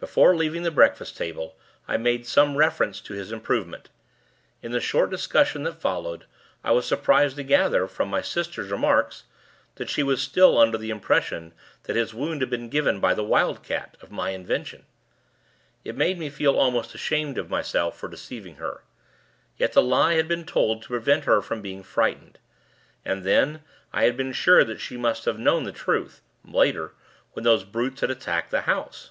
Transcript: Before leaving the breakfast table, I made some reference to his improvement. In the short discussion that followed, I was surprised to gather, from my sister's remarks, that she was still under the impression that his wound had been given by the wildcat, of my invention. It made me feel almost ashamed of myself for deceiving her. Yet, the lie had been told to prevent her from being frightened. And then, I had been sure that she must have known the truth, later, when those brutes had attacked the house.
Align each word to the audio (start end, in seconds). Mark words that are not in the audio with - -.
Before 0.00 0.34
leaving 0.34 0.62
the 0.62 0.70
breakfast 0.70 1.18
table, 1.18 1.56
I 1.86 1.98
made 1.98 2.26
some 2.26 2.56
reference 2.56 3.02
to 3.02 3.12
his 3.12 3.30
improvement. 3.32 3.90
In 4.62 4.72
the 4.72 4.80
short 4.80 5.10
discussion 5.10 5.62
that 5.64 5.78
followed, 5.78 6.24
I 6.64 6.70
was 6.70 6.86
surprised 6.86 7.36
to 7.36 7.42
gather, 7.42 7.86
from 7.86 8.08
my 8.08 8.22
sister's 8.22 8.70
remarks, 8.70 9.24
that 9.74 9.90
she 9.90 10.02
was 10.02 10.22
still 10.22 10.56
under 10.56 10.78
the 10.78 10.88
impression 10.88 11.52
that 11.82 11.96
his 11.96 12.14
wound 12.14 12.40
had 12.40 12.48
been 12.48 12.70
given 12.70 12.98
by 12.98 13.12
the 13.12 13.22
wildcat, 13.22 13.98
of 14.00 14.10
my 14.10 14.30
invention. 14.30 14.86
It 15.84 15.98
made 15.98 16.18
me 16.18 16.30
feel 16.30 16.56
almost 16.58 16.94
ashamed 16.94 17.36
of 17.36 17.50
myself 17.50 17.94
for 17.94 18.08
deceiving 18.08 18.54
her. 18.54 18.80
Yet, 19.58 19.74
the 19.74 19.82
lie 19.82 20.14
had 20.14 20.28
been 20.28 20.46
told 20.46 20.80
to 20.80 20.88
prevent 20.88 21.24
her 21.24 21.42
from 21.42 21.60
being 21.60 21.82
frightened. 21.82 22.38
And 23.04 23.22
then, 23.22 23.62
I 23.92 24.04
had 24.04 24.16
been 24.16 24.32
sure 24.32 24.64
that 24.64 24.80
she 24.80 24.96
must 24.96 25.26
have 25.26 25.38
known 25.38 25.64
the 25.64 25.72
truth, 25.72 26.22
later, 26.42 26.94
when 27.34 27.44
those 27.44 27.64
brutes 27.64 28.00
had 28.00 28.10
attacked 28.10 28.50
the 28.50 28.62
house. 28.62 29.10